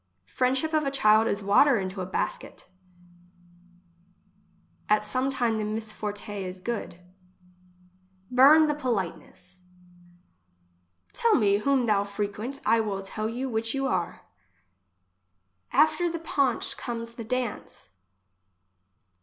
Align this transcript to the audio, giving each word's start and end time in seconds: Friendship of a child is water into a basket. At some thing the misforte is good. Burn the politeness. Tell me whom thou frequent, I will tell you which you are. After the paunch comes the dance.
Friendship 0.25 0.73
of 0.73 0.83
a 0.83 0.89
child 0.89 1.27
is 1.27 1.43
water 1.43 1.77
into 1.79 2.01
a 2.01 2.07
basket. 2.07 2.67
At 4.89 5.05
some 5.05 5.29
thing 5.29 5.59
the 5.59 5.63
misforte 5.63 6.27
is 6.41 6.59
good. 6.59 6.97
Burn 8.31 8.65
the 8.67 8.73
politeness. 8.73 9.61
Tell 11.13 11.35
me 11.35 11.59
whom 11.59 11.85
thou 11.85 12.03
frequent, 12.03 12.59
I 12.65 12.79
will 12.79 13.03
tell 13.03 13.29
you 13.29 13.47
which 13.47 13.75
you 13.75 13.85
are. 13.85 14.23
After 15.71 16.09
the 16.09 16.17
paunch 16.17 16.77
comes 16.77 17.11
the 17.13 17.23
dance. 17.23 17.91